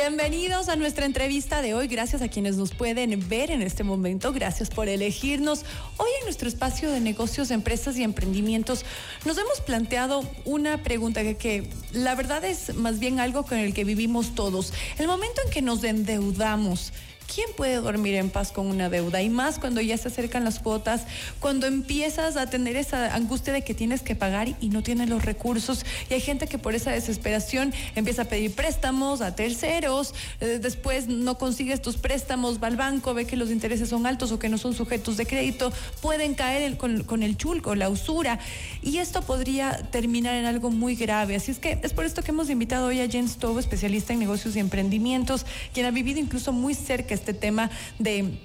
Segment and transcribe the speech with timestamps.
[0.00, 1.88] Bienvenidos a nuestra entrevista de hoy.
[1.88, 4.32] Gracias a quienes nos pueden ver en este momento.
[4.32, 5.64] Gracias por elegirnos.
[5.96, 8.84] Hoy en nuestro espacio de negocios, empresas y emprendimientos
[9.24, 13.82] nos hemos planteado una pregunta que, la verdad es más bien algo con el que
[13.82, 14.72] vivimos todos.
[14.98, 16.92] El momento en que nos endeudamos,
[17.32, 19.20] ¿Quién puede dormir en paz con una deuda?
[19.20, 21.02] Y más cuando ya se acercan las cuotas,
[21.40, 25.22] cuando empiezas a tener esa angustia de que tienes que pagar y no tienes los
[25.22, 25.84] recursos.
[26.08, 31.08] Y hay gente que por esa desesperación empieza a pedir préstamos a terceros, eh, después
[31.08, 34.48] no consigues tus préstamos, va al banco, ve que los intereses son altos o que
[34.48, 38.38] no son sujetos de crédito, pueden caer con, el chulco, la usura.
[38.80, 41.36] Y esto podría terminar en algo muy grave.
[41.36, 44.18] Así es que es por esto que hemos invitado hoy a Jens Stowe, especialista en
[44.18, 48.38] negocios y emprendimientos, quien ha vivido incluso muy cerca este tema de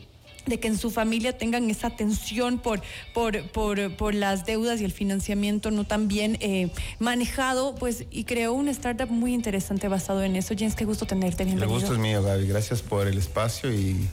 [0.59, 2.81] que en su familia tengan esa atención por,
[3.13, 8.25] por, por, por, las deudas y el financiamiento no tan bien eh, manejado, pues, y
[8.25, 10.53] creó una startup muy interesante basado en eso.
[10.57, 11.45] James, qué gusto tenerte.
[11.45, 11.73] Bienvenido.
[11.73, 12.47] El gusto es mío, Gaby.
[12.47, 14.07] Gracias por el espacio y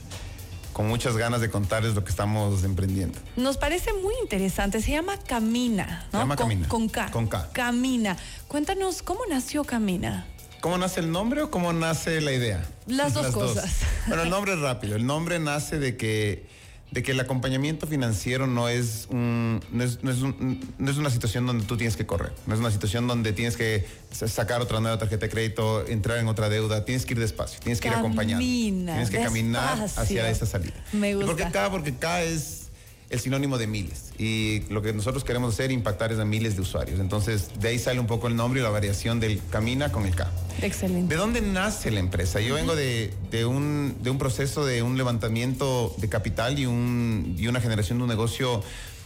[0.72, 3.18] con muchas ganas de contarles lo que estamos emprendiendo.
[3.36, 4.80] Nos parece muy interesante.
[4.80, 6.20] Se llama Camina, ¿no?
[6.20, 6.68] Se llama con, Camina.
[6.68, 7.10] Con K.
[7.10, 7.50] Con K.
[7.52, 8.16] Camina.
[8.46, 10.26] Cuéntanos, ¿cómo nació Camina?
[10.60, 12.62] ¿Cómo nace el nombre o cómo nace la idea?
[12.86, 13.70] Las dos cosas.
[14.06, 14.96] Bueno, el nombre es rápido.
[14.96, 16.46] El nombre nace de que,
[16.90, 21.64] de que el acompañamiento financiero no es, un, no, es, no es una situación donde
[21.66, 22.32] tú tienes que correr.
[22.46, 26.28] No es una situación donde tienes que sacar otra nueva tarjeta de crédito, entrar en
[26.28, 26.84] otra deuda.
[26.84, 28.42] Tienes que ir despacio, tienes que ir acompañando.
[28.42, 30.82] Tienes que caminar hacia esa salida.
[30.92, 31.24] Me gusta.
[31.24, 31.70] ¿Y por qué acá?
[31.70, 32.69] Porque acá es
[33.10, 34.12] el sinónimo de miles.
[34.18, 37.00] Y lo que nosotros queremos hacer, impactar es a miles de usuarios.
[37.00, 40.14] Entonces, de ahí sale un poco el nombre y la variación del Camina con el
[40.14, 40.30] K.
[40.62, 41.12] Excelente.
[41.12, 42.40] ¿De dónde nace la empresa?
[42.40, 43.12] Yo vengo de,
[43.44, 48.04] un, de un proceso de un levantamiento de capital y, un, y una generación de
[48.04, 48.62] un negocio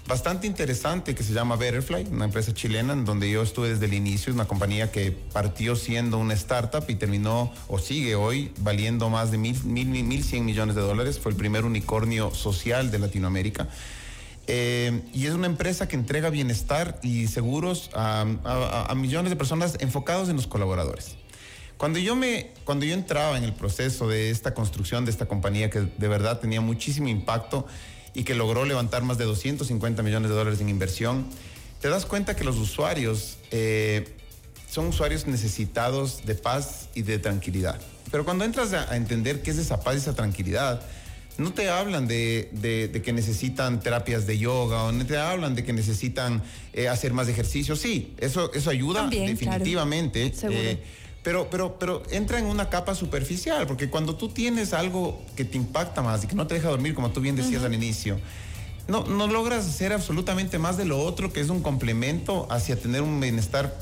[0.06, 3.94] bastante interesante que se llama Betterfly, una empresa chilena en donde yo estuve desde el
[3.94, 9.08] inicio, es una compañía que partió siendo una startup y terminó o sigue hoy valiendo
[9.08, 11.18] más de mil, mil, mil cien millones de dólares.
[11.18, 13.68] Fue el primer unicornio social de Latinoamérica.
[14.46, 18.26] Eh, y es una empresa que entrega bienestar y seguros a,
[18.88, 21.16] a, millones de personas enfocados en los colaboradores.
[21.78, 25.70] Cuando yo, me, cuando yo entraba en el proceso de esta construcción de esta compañía
[25.70, 27.66] que de verdad tenía muchísimo impacto,
[28.14, 31.26] y que logró levantar más de 250 millones de dólares en inversión,
[31.80, 34.16] te das cuenta que los usuarios eh,
[34.70, 37.80] son usuarios necesitados de paz y de tranquilidad.
[38.10, 40.80] Pero cuando entras a, entender qué es esa paz y esa tranquilidad,
[41.36, 45.72] no te hablan de, que necesitan terapias de yoga o no te hablan de que
[45.72, 47.76] necesitan eh, hacer más ejercicio.
[47.76, 50.32] Sí, eso, eso ayuda definitivamente.
[50.42, 50.78] Eh,
[51.22, 55.56] pero, pero, pero entra en una capa superficial, porque cuando tú tienes algo que te
[55.56, 58.20] impacta más y que no te deja dormir, como tú bien decías al inicio,
[58.86, 63.02] no, no logras hacer absolutamente más de lo otro que es un complemento hacia tener
[63.02, 63.74] un bienestar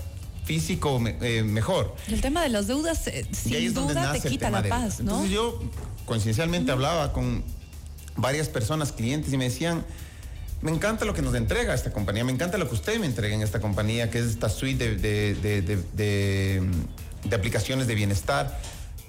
[0.44, 1.94] físico eh, mejor.
[2.08, 5.12] el tema de las deudas, eh, sin duda, te quita la paz, ¿no?
[5.12, 5.60] Entonces yo
[6.04, 7.44] coincidencialmente hablaba con
[8.16, 9.84] varias personas, clientes, y me decían,
[10.60, 13.34] me encanta lo que nos entrega esta compañía, me encanta lo que usted me entrega
[13.34, 16.62] en esta compañía, que es esta suite de, de
[17.24, 18.58] de aplicaciones de bienestar.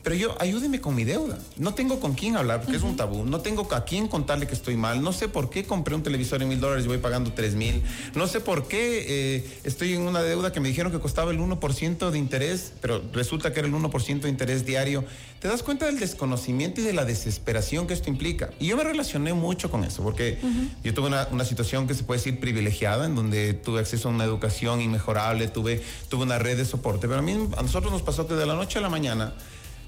[0.03, 1.39] Pero yo, ayúdeme con mi deuda.
[1.57, 3.23] No tengo con quién hablar porque es un tabú.
[3.23, 5.01] No tengo a quién contarle que estoy mal.
[5.01, 7.81] No sé por qué compré un televisor en mil dólares y voy pagando tres mil.
[8.13, 11.39] No sé por qué eh, estoy en una deuda que me dijeron que costaba el
[11.39, 15.05] 1% de interés, pero resulta que era el 1% de interés diario.
[15.39, 18.49] Te das cuenta del desconocimiento y de la desesperación que esto implica.
[18.59, 20.37] Y yo me relacioné mucho con eso porque
[20.83, 24.11] yo tuve una, una, situación que se puede decir privilegiada, en donde tuve acceso a
[24.11, 27.07] una educación inmejorable, tuve, tuve una red de soporte.
[27.07, 29.33] Pero a mí, a nosotros nos pasó que de la noche a la mañana,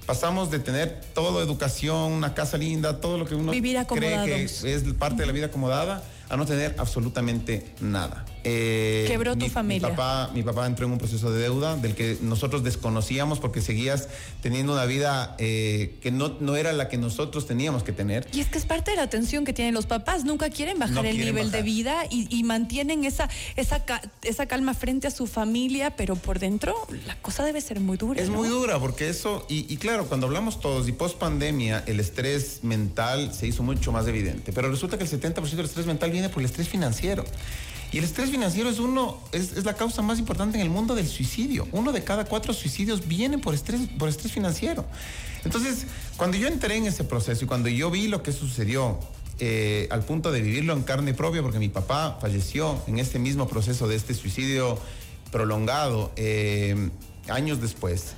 [0.06, 4.84] pasamos de tener toda educación, una casa linda, todo lo que uno cree que es
[4.98, 8.24] parte de la vida acomodada, a no tener absolutamente nada.
[8.48, 9.88] Eh, Quebró tu familia.
[9.88, 13.60] Mi papá, mi papá entró en un proceso de deuda del que nosotros desconocíamos porque
[13.60, 14.08] seguías
[14.40, 18.28] teniendo una vida eh, que no, no era la que nosotros teníamos que tener.
[18.32, 20.24] Y es que es parte de la atención que tienen los papás.
[20.24, 23.84] Nunca quieren bajar el nivel de vida y, mantienen esa, esa,
[24.22, 28.22] esa calma frente a su familia, pero por dentro la cosa debe ser muy dura.
[28.22, 31.98] Es muy dura porque eso, y, y claro, cuando hablamos todos y post pandemia, el
[31.98, 34.52] estrés mental se hizo mucho más evidente.
[34.52, 37.24] Pero resulta que el 70% del estrés mental viene por el estrés financiero.
[37.92, 41.06] Y el estrés financiero es uno, es, la causa más importante en el mundo del
[41.06, 41.68] suicidio.
[41.72, 44.84] Uno de cada cuatro suicidios viene por estrés, por estrés financiero.
[45.44, 45.86] Entonces,
[46.16, 48.98] cuando yo entré en ese proceso y cuando yo vi lo que sucedió,
[49.38, 53.46] eh, al punto de vivirlo en carne propia, porque mi papá falleció en este mismo
[53.46, 54.78] proceso de este suicidio
[55.30, 56.90] prolongado eh,
[57.28, 58.14] años después,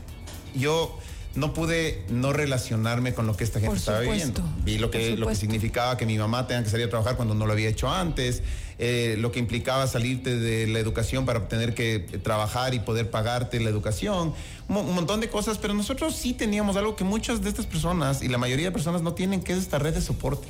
[0.55, 0.97] yo
[1.34, 4.42] no pude no relacionarme con lo que esta gente estaba viviendo.
[4.64, 7.34] Vi lo que, lo que significaba que mi mamá tenga que salir a trabajar cuando
[7.34, 8.42] no lo había hecho antes,
[8.78, 13.60] eh, lo que implicaba salirte de la educación para tener que trabajar y poder pagarte
[13.60, 14.34] la educación,
[14.69, 18.28] un, montón de cosas, pero nosotros sí teníamos algo que muchas de estas personas y
[18.28, 20.46] la mayoría de personas no tienen, que es esta red de soporte.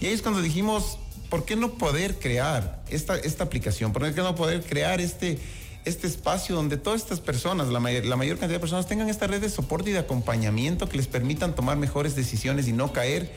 [0.00, 0.98] Y ahí es cuando dijimos,
[1.30, 3.92] ¿por qué no poder crear esta, esta aplicación?
[3.92, 5.38] ¿Por qué no poder crear este
[5.86, 9.40] este espacio donde todas estas personas, la, la mayor cantidad de personas, tengan esta red
[9.40, 13.32] de soporte y de acompañamiento que les permitan tomar mejores decisiones y no caer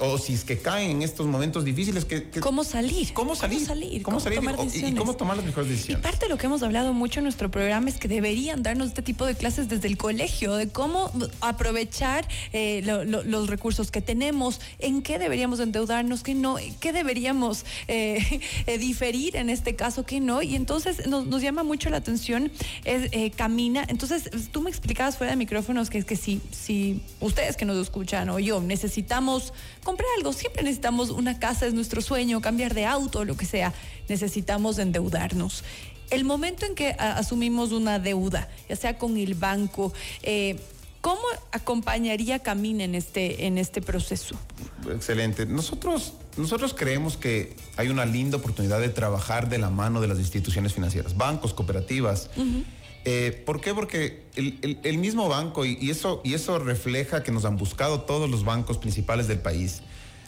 [0.00, 2.04] o si es que caen en estos momentos difíciles.
[2.04, 3.12] Que, ¿Cómo salir?
[3.12, 3.58] ¿Cómo salir?
[3.58, 4.02] ¿Cómo salir?
[4.02, 4.38] ¿Cómo, salir?
[4.38, 6.00] Tomar y, cómo tomar las mejores decisiones?
[6.00, 8.88] Y parte de lo que hemos hablado mucho en nuestro programa es que deberían darnos
[8.88, 11.10] este tipo de clases desde el colegio, de cómo
[11.40, 18.40] aprovechar eh, los recursos que tenemos, en qué deberíamos endeudarnos, qué no, qué deberíamos eh,
[18.66, 20.42] eh, diferir en este caso, qué no.
[20.42, 22.50] Y entonces nos, llama mucho la atención
[22.84, 23.84] es, Camina.
[23.88, 27.76] Entonces, tú me explicabas fuera de micrófonos que es que si, si ustedes que nos
[27.76, 30.32] escuchan o yo necesitamos comprar algo.
[30.32, 33.72] Siempre necesitamos una casa, es nuestro sueño, cambiar de auto, lo que sea.
[34.08, 35.64] Necesitamos endeudarnos.
[36.10, 40.58] El momento en que asumimos una deuda, ya sea con el banco, eh,
[41.00, 44.36] ¿cómo acompañaría Camina en este, en este proceso?
[44.90, 45.46] Excelente.
[45.46, 50.18] Nosotros, nosotros creemos que hay una linda oportunidad de trabajar de la mano de las
[50.18, 52.30] instituciones financieras, bancos, cooperativas.
[53.04, 53.74] Eh, ¿Por qué?
[53.74, 58.44] Porque el, mismo banco, y, eso, y eso refleja que nos han buscado todos los
[58.44, 59.82] bancos principales del país,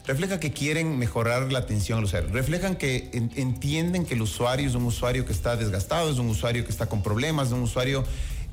[0.06, 4.74] refleja que quieren mejorar la atención al usuario, reflejan que entienden que el usuario es
[4.74, 8.04] un usuario que está desgastado, es un usuario que está con problemas, es un usuario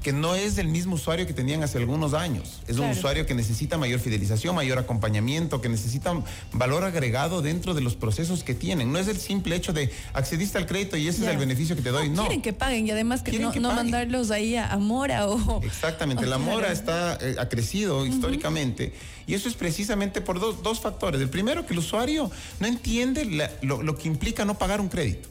[0.03, 2.61] que no es el mismo usuario que tenían hace algunos años.
[2.67, 6.13] Es un usuario que necesita mayor fidelización, mayor acompañamiento, que necesita
[6.51, 8.91] valor agregado dentro de los procesos que tienen.
[8.91, 11.81] No es el simple hecho de accediste al crédito y ese es el beneficio que
[11.81, 12.09] te doy.
[12.09, 12.23] No.
[12.23, 15.63] Quieren que paguen y además que no, mandarlos ahí a, Mora o.
[15.63, 16.25] Exactamente.
[16.25, 18.93] la Mora está, eh, ha crecido históricamente
[19.25, 21.21] y eso es precisamente por dos, dos, factores.
[21.21, 22.29] El primero, que el usuario
[22.59, 25.29] no entiende lo, lo que implica no pagar un crédito.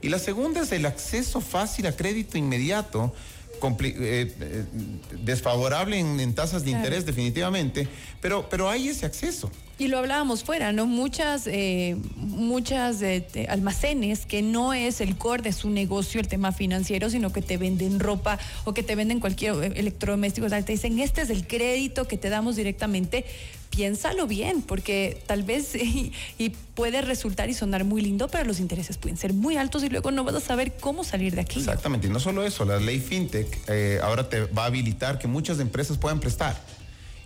[0.00, 3.12] Y la segunda es el acceso fácil a crédito inmediato
[3.62, 4.64] eh, eh,
[5.22, 7.88] desfavorable en, tasas de interés definitivamente,
[8.20, 9.50] pero, pero hay ese acceso.
[9.78, 10.86] Y lo hablábamos fuera, ¿no?
[10.86, 13.02] Muchas, eh, muchas
[13.48, 17.58] almacenes que no es el core de su negocio el tema financiero, sino que te
[17.58, 20.46] venden ropa o que te venden cualquier electrodoméstico.
[20.46, 23.26] O sea, te dicen, este es el crédito que te damos directamente
[23.76, 25.74] piénsalo bien, porque tal vez
[26.38, 29.88] y, puede resultar y sonar muy lindo, pero los intereses pueden ser muy altos y
[29.88, 31.60] luego no vas a saber cómo salir de aquí.
[31.60, 35.26] Exactamente, y no solo eso, la ley FinTech eh, ahora te va a habilitar que
[35.26, 36.56] muchas empresas puedan prestar.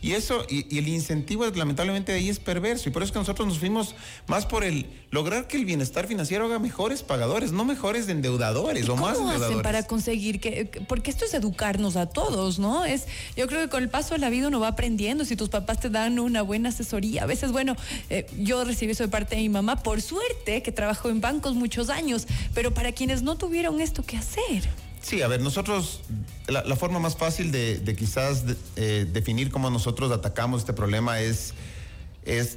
[0.02, 2.88] Y eso, y, el incentivo lamentablemente ahí es perverso.
[2.88, 3.94] Y por eso que nosotros nos fuimos
[4.26, 8.96] más por el lograr que el bienestar financiero haga mejores pagadores, no mejores endeudadores o
[8.96, 9.50] más endeudadores.
[9.50, 12.84] Hacen para conseguir que, porque esto es educarnos a todos, ¿no?
[12.84, 13.06] Es,
[13.36, 15.24] yo creo que con el paso de la vida uno va aprendiendo.
[15.24, 17.76] Si tus papás te dan una buena asesoría, a veces, bueno,
[18.08, 21.54] eh, yo recibí eso de parte de mi mamá, por suerte, que trabajó en bancos
[21.54, 24.68] muchos años, pero para quienes no tuvieron esto que hacer.
[25.02, 26.00] Sí, a ver, nosotros,
[26.46, 28.44] la, forma más fácil de, quizás
[28.76, 31.54] eh, definir cómo nosotros atacamos este problema es,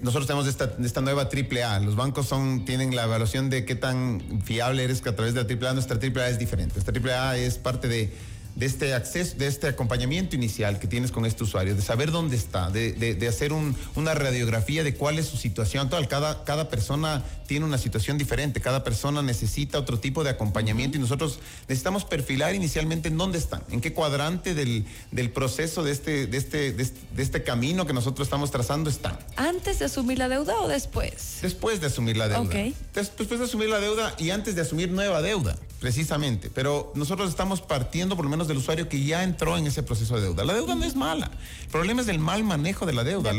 [0.02, 1.80] nosotros tenemos esta, esta nueva AAA.
[1.80, 5.44] Los bancos son, tienen la evaluación de qué tan fiable eres que a través de
[5.44, 5.74] la AAA.
[5.74, 6.78] Nuestra AAA es diferente.
[6.78, 8.14] Esta AAA es parte de
[8.56, 12.36] de este acceso, de este acompañamiento inicial que tienes con este usuario, de saber dónde
[12.36, 16.08] está, de, hacer una radiografía de cuál es su situación actual.
[16.08, 21.02] Cada, cada persona tiene una situación diferente, cada persona necesita otro tipo de acompañamiento y
[21.02, 26.28] nosotros necesitamos perfilar inicialmente en dónde están, en qué cuadrante del, del proceso de este,
[26.28, 29.18] de, este, de, este, camino que nosotros estamos trazando están.
[29.36, 31.40] ¿Antes de asumir la deuda o después?
[31.42, 32.54] Después de asumir la deuda.
[32.94, 36.50] después de asumir la deuda y antes de asumir nueva deuda, precisamente.
[36.50, 40.16] Pero nosotros estamos partiendo por lo menos del usuario que ya entró en ese proceso
[40.16, 40.46] de deuda.
[40.46, 41.30] La deuda no es mala.
[41.62, 43.32] El problema es el mal manejo de la deuda.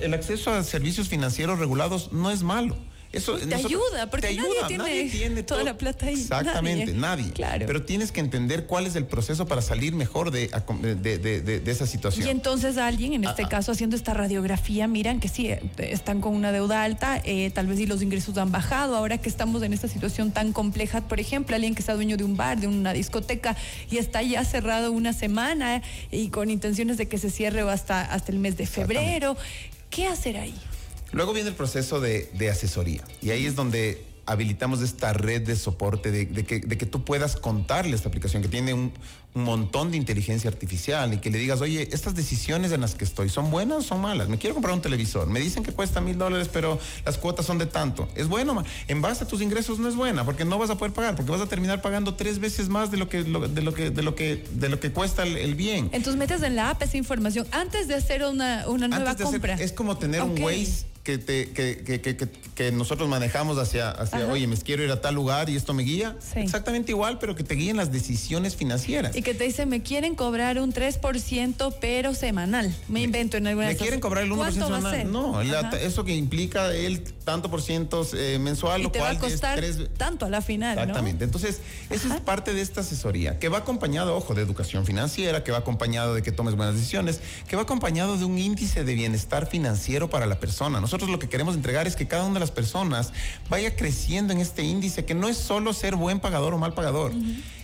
[0.00, 2.78] el acceso a servicios financieros regulados no es malo.
[3.12, 6.14] Eso, te ayuda, porque nadie, tiene toda la plata ahí.
[6.14, 7.32] Exactamente, nadie.
[7.32, 7.66] Claro.
[7.66, 12.26] Pero tienes que entender cuál es el proceso para salir mejor de, de, esa situación.
[12.26, 13.48] Y entonces alguien, en este ah, ah.
[13.48, 17.78] caso haciendo esta radiografía, miran que sí, están con una deuda alta, eh, tal vez
[17.78, 21.56] si los ingresos han bajado, ahora que estamos en esta situación tan compleja, por ejemplo,
[21.56, 23.56] alguien que está dueño de un bar, de una discoteca
[23.90, 28.30] y está ya cerrado una semana y con intenciones de que se cierre hasta, hasta
[28.30, 29.36] el mes de febrero,
[29.90, 30.54] ¿qué hacer ahí?
[31.12, 36.10] Luego viene el proceso de, asesoría y ahí es donde habilitamos esta red de soporte,
[36.10, 38.92] de, de, que, de que tú puedas contarle esta aplicación que tiene un,
[39.34, 43.04] un montón de inteligencia artificial y que le digas, oye, estas decisiones en las que
[43.04, 44.28] estoy, ¿son buenas o son malas?
[44.28, 47.58] Me quiero comprar un televisor, me dicen que cuesta mil dólares, pero las cuotas son
[47.58, 48.08] de tanto.
[48.16, 48.64] ¿Es bueno?
[48.88, 51.30] En base a tus ingresos no es buena, porque no vas a poder pagar, porque
[51.30, 53.30] vas a terminar pagando tres veces más de lo que, de
[53.62, 55.90] lo que, de lo que, de lo que cuesta el, bien.
[55.92, 59.54] Entonces metes en la app esa información antes de hacer una, una nueva compra.
[59.54, 64.26] es como tener un Waze que, te, que, que, que, que, nosotros manejamos hacia, hacia
[64.26, 66.16] oye, me quiero ir a tal lugar y esto me guía.
[66.34, 69.16] Exactamente igual, pero que te guíen las decisiones financieras.
[69.16, 72.74] Y que te dice, me quieren cobrar un 3%, pero semanal.
[72.88, 75.10] Me, invento en alguna Me quieren cobrar el 1% semanal.
[75.10, 79.18] No, eso que implica el tanto por ciento eh, mensual, y lo te cual va
[79.18, 79.60] a costar
[79.96, 80.78] tanto a la final.
[80.78, 81.24] Exactamente.
[81.24, 85.52] Entonces, esa es parte de esta asesoría, que va acompañado, ojo, de educación financiera, que
[85.52, 89.46] va acompañado de que tomes buenas decisiones, que va acompañado de un índice de bienestar
[89.46, 90.80] financiero para la persona.
[90.90, 93.12] Nosotros lo que queremos entregar es que cada una de las personas
[93.48, 97.12] vaya creciendo en este índice, que no es solo ser buen pagador o mal pagador,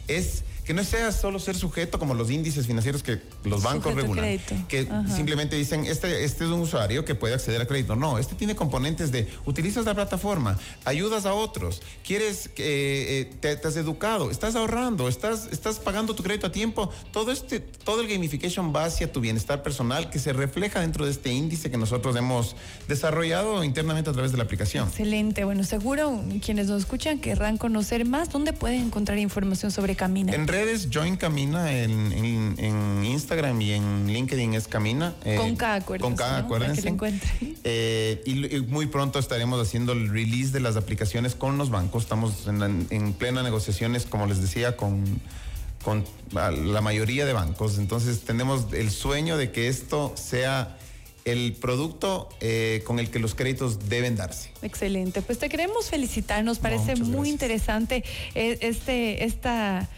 [0.07, 4.41] es que no sea solo ser sujeto como los índices financieros que los bancos regulan,
[4.67, 7.95] que simplemente dicen, este, este es un usuario que puede acceder a crédito.
[7.95, 13.51] No, este tiene componentes de, utilizas la plataforma, ayudas a otros, quieres, que eh, te,
[13.67, 16.91] has educado, estás ahorrando, estás, estás pagando tu crédito a tiempo.
[17.13, 21.13] Todo, este, todo el gamification va hacia tu bienestar personal que se refleja dentro de
[21.13, 22.57] este índice que nosotros hemos
[22.89, 24.89] desarrollado internamente a través de la aplicación.
[24.89, 28.31] Excelente, bueno, seguro quienes nos escuchan querrán conocer más.
[28.31, 30.33] ¿Dónde pueden encontrar información sobre Camina?
[30.57, 32.13] Redes, Join Camina en,
[32.59, 35.15] en, Instagram y en LinkedIn es Camina.
[35.25, 36.09] Eh, con K, acuérdense.
[36.09, 36.95] Con K, acuérdense.
[37.65, 42.05] Eh, y, muy pronto estaremos haciendo el release de las aplicaciones con los bancos.
[42.05, 45.21] Estamos en, en plena negociaciones, como les decía, con
[45.87, 47.79] con la mayoría de bancos.
[47.79, 50.77] Entonces tenemos el sueño de que esto sea
[51.27, 54.51] el producto eh, con el que los créditos deben darse.
[54.63, 59.89] Excelente, pues te queremos felicitar, nos parece muy interesante eh, este, esta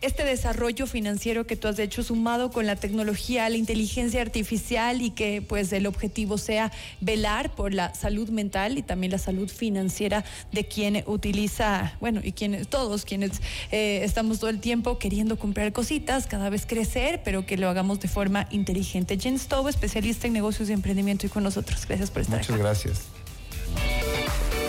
[0.00, 5.10] este desarrollo financiero que tú has hecho sumado con la tecnología, la inteligencia artificial y
[5.10, 10.24] que pues el objetivo sea velar por la salud mental y también la salud financiera
[10.52, 15.72] de quien utiliza, bueno, y quienes, todos quienes eh, estamos todo el tiempo queriendo comprar
[15.72, 19.18] cositas, cada vez crecer, pero que lo hagamos de forma inteligente.
[19.18, 21.86] Jen Stowe, especialista en negocios y emprendimiento y con nosotros.
[21.86, 23.21] Gracias por estar Muchas gracias.